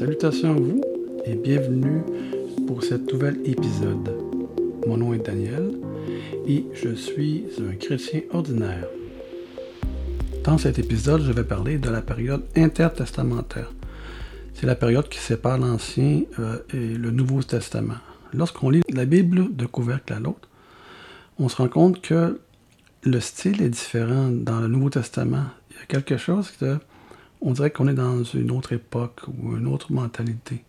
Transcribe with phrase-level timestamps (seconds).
[0.00, 0.80] Salutations à vous
[1.26, 2.00] et bienvenue
[2.66, 4.16] pour cet nouvel épisode.
[4.86, 5.72] Mon nom est Daniel
[6.48, 8.86] et je suis un chrétien ordinaire.
[10.42, 13.70] Dans cet épisode, je vais parler de la période intertestamentaire.
[14.54, 17.98] C'est la période qui sépare l'Ancien euh, et le Nouveau Testament.
[18.32, 20.48] Lorsqu'on lit la Bible de couvercle à l'autre,
[21.38, 22.40] on se rend compte que
[23.04, 25.44] le style est différent dans le Nouveau Testament.
[25.70, 26.78] Il y a quelque chose que
[27.40, 30.64] on dirait qu'on est dans une autre époque ou une autre mentalité.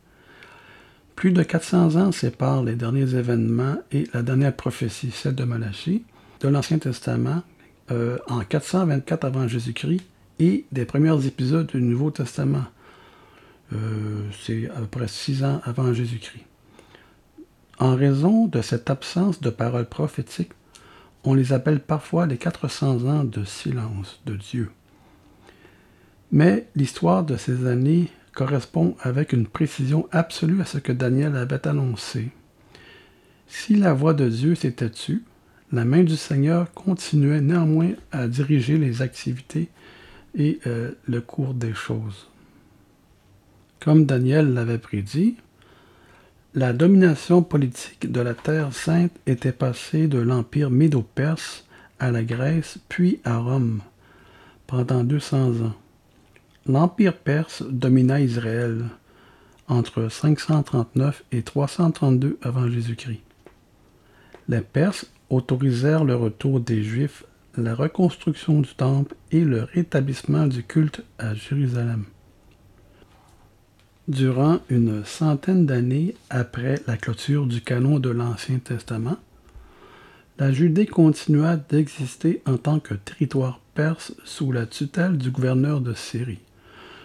[1.16, 6.04] Plus de 400 ans séparent les derniers événements et la dernière prophétie, celle de Malachie,
[6.40, 7.44] de l'Ancien Testament,
[7.92, 10.02] euh, en 424 avant Jésus-Christ,
[10.40, 12.66] et des premiers épisodes du Nouveau Testament.
[13.74, 16.46] Euh, c'est à peu près 6 ans avant Jésus-Christ.
[17.78, 20.54] En raison de cette absence de paroles prophétiques,
[21.24, 24.72] on les appelle parfois les 400 ans de silence de Dieu.
[26.32, 31.68] Mais l'histoire de ces années correspond avec une précision absolue à ce que Daniel avait
[31.68, 32.30] annoncé.
[33.48, 35.24] Si la voix de Dieu s'était tue,
[35.74, 39.70] la main du Seigneur continuait néanmoins à diriger les activités
[40.36, 42.28] et euh, le cours des choses.
[43.80, 45.36] Comme Daniel l'avait prédit,
[46.54, 51.66] la domination politique de la Terre sainte était passée de l'Empire médo-perse
[52.00, 53.82] à la Grèce puis à Rome
[54.68, 55.81] pendant 200 ans.
[56.68, 58.86] L'Empire perse domina Israël
[59.68, 63.24] entre 539 et 332 avant Jésus-Christ.
[64.48, 67.24] Les Perses autorisèrent le retour des Juifs,
[67.58, 72.04] la reconstruction du temple et le rétablissement du culte à Jérusalem.
[74.08, 79.18] Durant une centaine d'années après la clôture du canon de l'Ancien Testament,
[80.38, 85.94] la Judée continua d'exister en tant que territoire perse sous la tutelle du gouverneur de
[85.96, 86.40] Syrie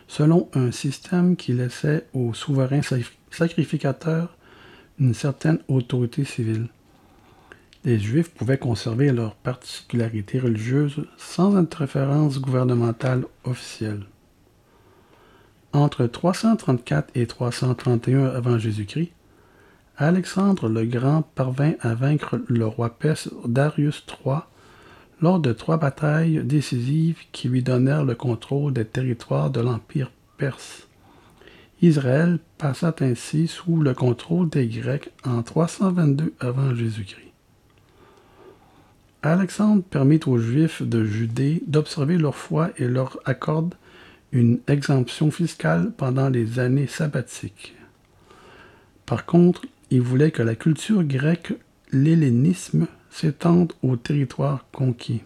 [0.08, 2.82] selon un système qui laissait aux souverains
[3.30, 4.36] sacrificateurs
[4.98, 6.68] une certaine autorité civile.
[7.84, 14.06] Les Juifs pouvaient conserver leurs particularités religieuses sans interférence gouvernementale officielle.
[15.72, 19.12] Entre 334 et 331 avant Jésus-Christ,
[19.98, 24.40] Alexandre le Grand parvint à vaincre le roi perse Darius III
[25.20, 30.86] lors de trois batailles décisives qui lui donnèrent le contrôle des territoires de l'Empire perse.
[31.82, 37.22] Israël passa ainsi sous le contrôle des Grecs en 322 avant Jésus-Christ.
[39.22, 43.74] Alexandre permit aux Juifs de Judée d'observer leur foi et leur accorde
[44.32, 47.74] une exemption fiscale pendant les années sabbatiques.
[49.04, 51.54] Par contre, il voulait que la culture grecque,
[51.92, 55.22] l'hellénisme, s'étendent au territoire conquis.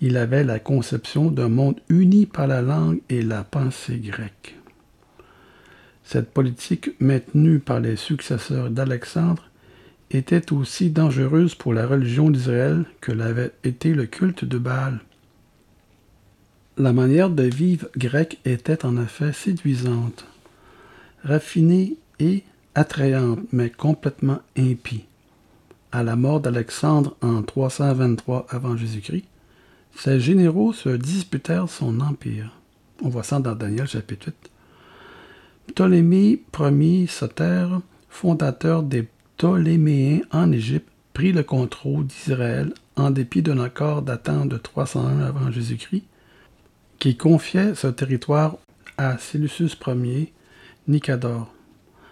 [0.00, 4.56] Il avait la conception d'un monde uni par la langue et la pensée grecque.
[6.02, 9.44] Cette politique maintenue par les successeurs d'Alexandre
[10.10, 15.00] était aussi dangereuse pour la religion d'Israël que l'avait été le culte de Baal.
[16.76, 20.26] La manière de vivre grecque était en effet séduisante,
[21.24, 22.42] raffinée et
[22.74, 25.07] attrayante, mais complètement impie
[25.92, 29.24] à la mort d'Alexandre en 323 avant Jésus-Christ,
[29.96, 32.52] ces généraux se disputèrent son empire.
[33.02, 34.50] On voit ça dans Daniel chapitre 8.
[35.68, 37.66] Ptolémée Ier Soter,
[38.08, 44.56] fondateur des Ptoléméens en Égypte, prit le contrôle d'Israël en dépit d'un accord datant de
[44.56, 46.04] 301 avant Jésus-Christ,
[46.98, 48.56] qui confiait ce territoire
[48.96, 50.32] à Séleucus Ier
[50.86, 51.52] Nicador,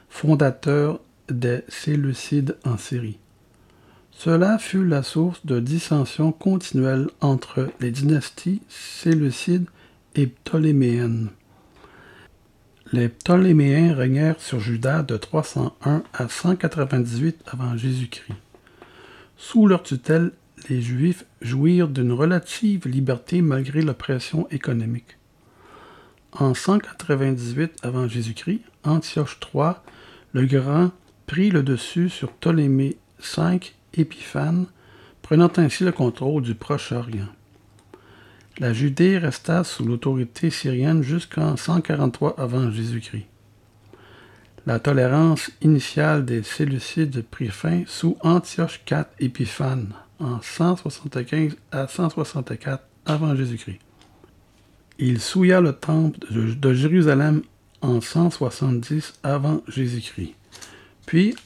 [0.09, 3.19] fondateur des Séleucides en Syrie.
[4.19, 9.67] Cela fut la source de dissensions continuelles entre les dynasties séleucides
[10.15, 11.29] et ptoléméennes.
[12.93, 18.37] Les Ptoléméens régnèrent sur Juda de 301 à 198 avant Jésus-Christ.
[19.37, 20.33] Sous leur tutelle,
[20.71, 25.19] les Juifs jouirent d'une relative liberté malgré l'oppression économique.
[26.33, 29.73] En 198 avant Jésus-Christ, Antioche III
[30.33, 30.91] le Grand
[31.27, 32.97] prit le dessus sur Ptolémée
[33.37, 33.61] V
[33.97, 34.67] Épiphane,
[35.23, 37.29] prenant ainsi le contrôle du Proche-Orient.
[38.59, 43.27] La Judée resta sous l'autorité syrienne jusqu'en 143 avant Jésus-Christ.
[44.65, 52.83] La tolérance initiale des Séleucides prit fin sous Antioche IV Épiphane en 175 à 164
[53.05, 53.79] avant Jésus-Christ.
[54.99, 57.43] Il souilla le temple de Jérusalem
[57.83, 60.35] en 170 avant Jésus-Christ.
[61.05, 61.37] Puis,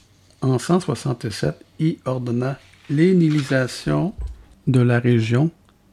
[0.41, 1.63] en 167,
[2.05, 4.13] ordonna l'énilisation
[4.67, 5.51] de la région,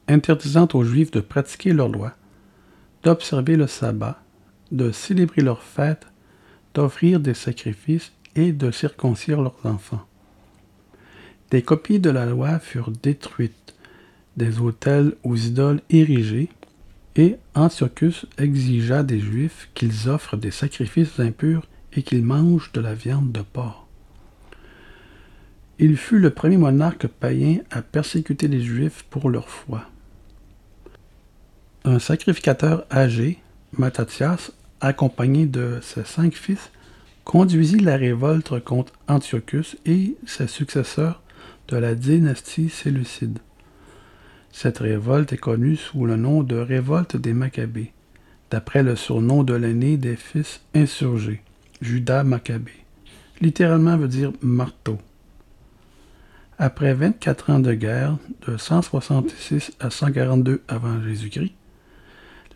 [0.09, 2.15] interdisant aux Juifs de pratiquer leurs lois,
[3.03, 4.21] d'observer le sabbat,
[4.73, 6.07] de célébrer leurs fêtes,
[6.75, 10.07] d'offrir des sacrifices et de circoncire leurs enfants.
[11.51, 13.75] Des copies de la loi furent détruites,
[14.37, 16.51] des autels aux idoles érigés,
[17.17, 22.95] et Antiochus exigea des Juifs qu'ils offrent des sacrifices impurs et qu'ils mangent de la
[22.95, 23.88] viande de porc.
[25.81, 29.85] Il fut le premier monarque païen à persécuter les Juifs pour leur foi.
[31.85, 33.39] Un sacrificateur âgé,
[33.77, 36.71] Mattathias, accompagné de ses cinq fils,
[37.25, 41.23] conduisit la révolte contre Antiochus et ses successeurs
[41.69, 43.39] de la dynastie séleucide.
[44.51, 47.93] Cette révolte est connue sous le nom de révolte des Maccabées,
[48.51, 51.43] d'après le surnom de l'aîné des fils insurgés,
[51.81, 52.85] Judas Maccabée.
[53.41, 54.99] Littéralement veut dire marteau.
[56.59, 58.17] Après 24 ans de guerre,
[58.47, 61.55] de 166 à 142 avant Jésus-Christ,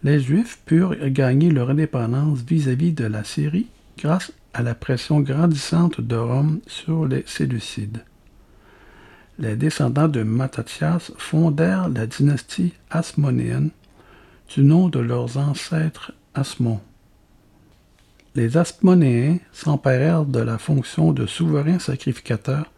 [0.02, 3.68] les Juifs purent gagner leur indépendance vis-à-vis -vis de la Syrie
[3.98, 8.02] grâce à la pression grandissante de Rome sur les Séleucides
[9.38, 13.70] les descendants de Mattathias fondèrent la dynastie asmonéenne
[14.54, 16.80] du nom de leurs ancêtres Asmon.
[18.34, 22.71] Les Asmonéens s'emparèrent de la fonction de souverain sacrificateur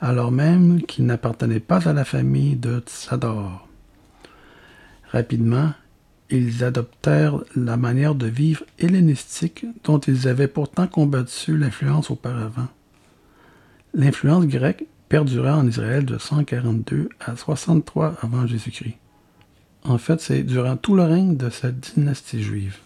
[0.00, 3.66] alors même qu'ils n'appartenaient pas à la famille de Tsador.
[5.10, 5.72] Rapidement,
[6.30, 12.68] ils adoptèrent la manière de vivre hellénistique dont ils avaient pourtant combattu l'influence auparavant.
[13.94, 18.96] L'influence grecque perdura en Israël de 142 à 63 avant Jésus-Christ.
[19.84, 22.76] En fait, c'est durant tout le règne de cette dynastie juive.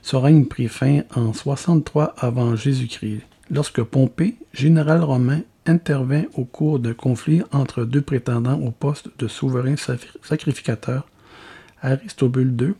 [0.00, 3.20] Ce règne prit fin en 63 avant Jésus-Christ,
[3.50, 9.28] lorsque Pompée, général romain, intervint au cours d'un conflit entre deux prétendants au poste de
[9.28, 9.74] souverain
[10.22, 11.06] sacrificateur,
[11.82, 12.74] Aristobule II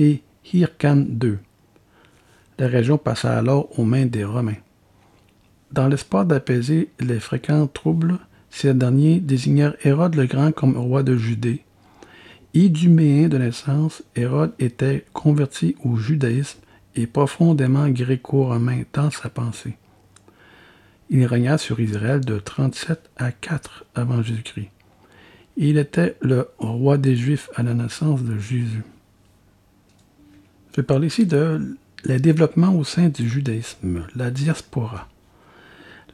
[0.00, 0.22] et
[0.52, 1.38] Hyrcane II.
[2.58, 4.54] La région passa alors aux mains des Romains.
[5.72, 8.18] Dans l'espoir d'apaiser les fréquents troubles,
[8.50, 11.64] ces derniers désignèrent Hérode le Grand comme roi de Judée.
[12.54, 16.60] Iduméen de naissance, Hérode était converti au judaïsme
[16.94, 19.76] et profondément gréco-romain dans sa pensée.
[21.16, 24.70] Il régna sur Israël de 37 à 4 avant Jésus-Christ.
[25.56, 28.82] Il était le roi des Juifs à la naissance de Jésus.
[30.72, 35.06] Je vais parler ici de les développements au sein du judaïsme, la diaspora.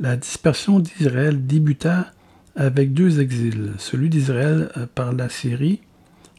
[0.01, 2.13] La dispersion d'Israël débuta
[2.55, 5.81] avec deux exils, celui d'Israël euh, par la Syrie,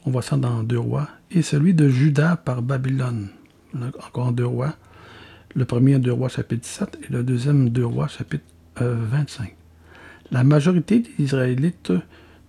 [0.06, 3.30] on voit ça dans Deux Rois, et celui de Juda par Babylone,
[4.07, 4.75] encore Deux Rois.
[5.56, 8.45] Le premier Deux Rois chapitre 7 et le deuxième Deux Rois chapitre
[8.77, 9.44] 25.
[9.44, 9.48] Euh,
[10.31, 11.92] la majorité des Israélites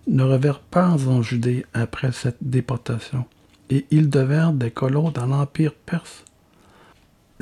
[0.07, 3.25] ne revinrent pas en Judée après cette déportation,
[3.69, 6.23] et ils devinrent des colons dans l'Empire perse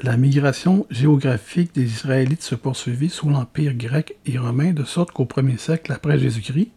[0.03, 5.25] la migration géographique des Israélites se poursuivit sous l'Empire grec et romain, de sorte qu'au
[5.25, 6.71] premier siècle après Jésus-Christ,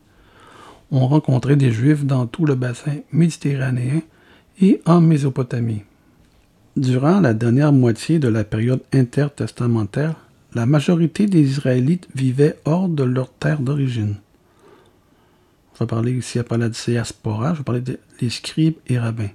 [0.90, 4.02] on rencontrait des Juifs dans tout le bassin méditerranéen
[4.60, 5.84] et en Mésopotamie.
[6.76, 10.16] Durant la dernière moitié de la période intertestamentaire,
[10.54, 14.16] la majorité des Israélites vivaient hors de leur terre d'origine.
[15.72, 19.30] On va parler ici après la diaspora, je vais parler des scribes et rabbins.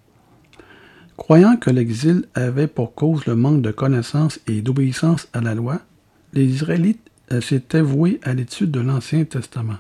[1.16, 5.80] Croyant que l'exil avait pour cause le manque de connaissance et d'obéissance à la loi,
[6.34, 9.80] les Israélites euh, s'étaient voués à l'étude de l'Ancien Testament.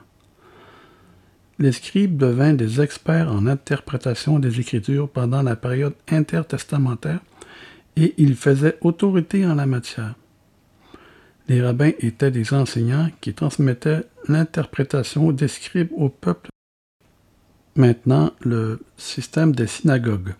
[1.57, 7.19] Les scribes devinrent des experts en interprétation des Écritures pendant la période intertestamentaire
[7.95, 10.15] et ils faisaient autorité en la matière.
[11.47, 16.49] Les rabbins étaient des enseignants qui transmettaient l'interprétation des scribes au peuple.
[17.75, 20.35] Maintenant, le système des synagogues.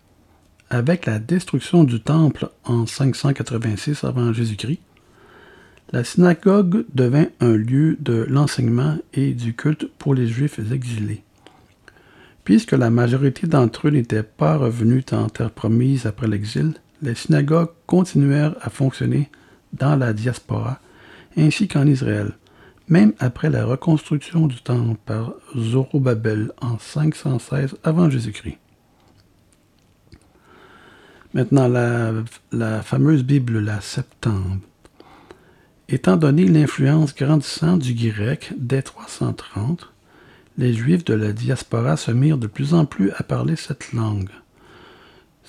[0.69, 4.81] Avec la destruction du temple en 586 avant Jésus-Christ,
[5.91, 11.23] la synagogue devint un lieu de l'enseignement et du culte pour les Juifs exilés.
[12.43, 17.71] Puisque la majorité d'entre eux n'étaient pas revenus en terre promise après l'exil, les synagogues
[17.85, 19.29] continuèrent à fonctionner
[19.73, 20.79] dans la diaspora
[21.37, 22.33] ainsi qu'en Israël,
[22.87, 28.57] même après la reconstruction du temple par Zorobabel en 516 avant Jésus-Christ.
[31.33, 31.67] Maintenant,
[32.51, 34.57] la, fameuse Bible, la Septembre.
[35.87, 39.91] Étant donné l'influence grandissante du grec dès 330,
[40.57, 44.29] les Juifs de la diaspora se mirent de plus en plus à parler cette langue.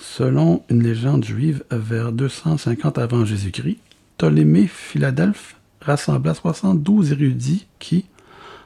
[0.01, 3.77] Selon une légende juive, vers 250 avant Jésus-Christ,
[4.17, 8.05] Ptolémée Philadelphe rassembla 72 érudits qui,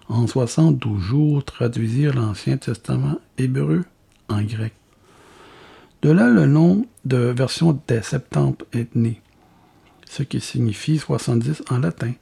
[0.07, 3.83] en 72 jours, traduisirent l'Ancien Testament hébreu
[4.29, 4.73] en grec.
[6.01, 9.21] De là le nom de version des Septemples est né,
[10.09, 12.13] ce qui signifie 70 en latin.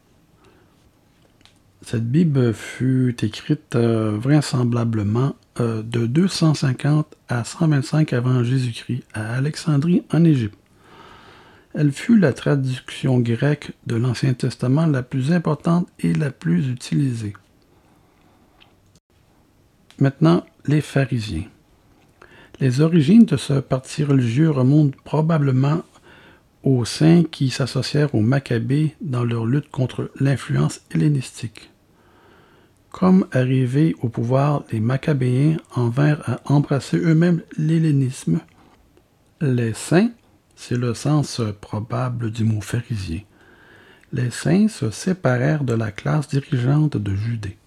[1.84, 10.04] Cette Bible fut écrite euh, vraisemblablement euh, de 250 à 125 avant Jésus-Christ à Alexandrie
[10.12, 10.58] en Égypte.
[11.74, 17.34] Elle fut la traduction grecque de l'Ancien Testament la plus importante et la plus utilisée.
[20.00, 21.46] Maintenant, les pharisiens.
[22.60, 25.84] Les origines de ce parti religieux remontent probablement
[26.64, 31.73] aux saints qui s'associèrent aux Maccabées dans leur lutte contre l'influence hellénistique.
[32.94, 38.40] Comme arrivés au pouvoir, les Maccabéens en vinrent à embrasser eux-mêmes l'hellénisme.
[39.42, 40.12] Les saints,
[40.56, 43.22] c'est le sens probable du mot pharisien,
[44.14, 47.58] les saints se séparèrent de la classe dirigeante de Judée.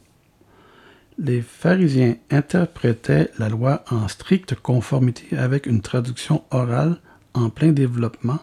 [1.19, 6.99] Les pharisiens interprétaient la loi en stricte conformité avec une traduction orale
[7.35, 8.39] en plein développement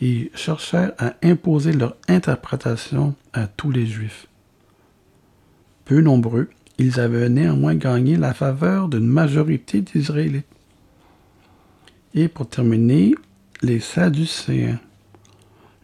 [0.00, 4.29] et cherchèrent à imposer leur interprétation à tous les juifs.
[5.90, 10.46] Peu nombreux, ils avaient néanmoins gagné la faveur d'une majorité d'Israélites.
[12.14, 13.16] Et pour terminer,
[13.60, 14.78] les Sadducéens.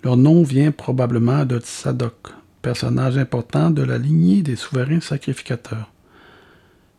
[0.04, 2.28] Leur nom vient probablement de Tsadok,
[2.62, 5.90] personnage important de la lignée des souverains sacrificateurs.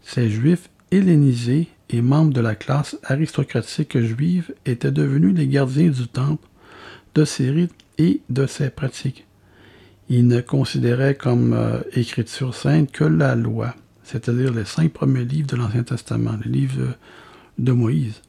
[0.02, 6.10] Ces juifs hellénisés et membres de la classe aristocratique juive étaient devenus les gardiens du
[6.10, 6.46] temple,
[7.16, 9.27] de ses rites et de ses pratiques.
[10.10, 15.48] Ils ne considéraient comme euh, écriture sainte que la loi, c'est-à-dire les cinq premiers livres
[15.48, 16.94] de l'Ancien Testament, les livres
[17.58, 18.22] de Moïse,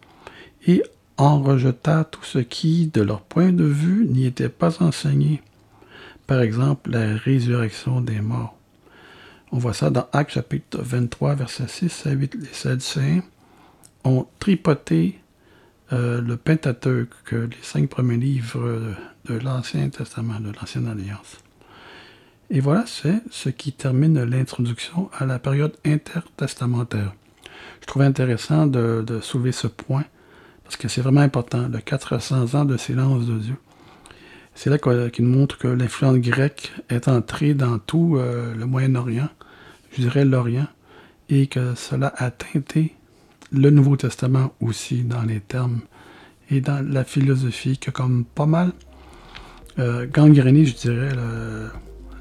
[0.66, 0.82] et
[1.16, 5.40] en rejeta tout ce qui, de leur point de vue, n'y était pas enseigné.
[6.26, 8.56] Par exemple, la résurrection des morts.
[9.50, 12.35] On voit ça dans Actes chapitre 23, versets 6 à 8.
[12.35, 13.23] Les Sadducéens
[14.04, 15.20] ont tripoté
[15.92, 18.94] euh, le Pentateuque, les cinq premiers livres
[19.25, 21.38] de l'Ancien Testament, de l'Ancienne Alliance.
[22.50, 27.12] Et voilà, c'est ce qui termine l'introduction à la période intertestamentaire.
[27.82, 30.04] Je trouve intéressant de, soulever ce point,
[30.64, 33.56] parce que c'est vraiment important, le 400 ans de silence de Dieu.
[34.54, 39.28] C'est là qu'il montre que l'influence grecque est entrée dans tout euh, le Moyen-Orient,
[39.92, 40.68] je dirais l'Orient,
[41.28, 42.94] et que cela a teinté
[43.52, 45.80] le Nouveau Testament aussi dans les termes
[46.50, 48.72] et dans la philosophie, que comme pas mal
[49.78, 51.10] euh, gangréné, je dirais,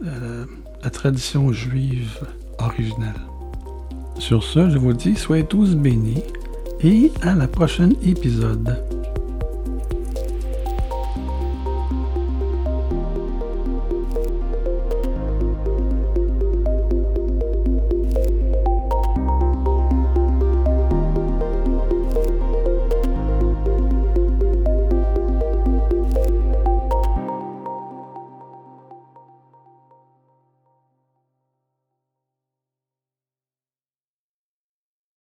[0.01, 2.19] la tradition juive
[2.59, 3.13] originelle.
[4.19, 6.23] Sur ce, je vous dis, soyez tous bénis
[6.83, 8.77] et à la prochaine épisode.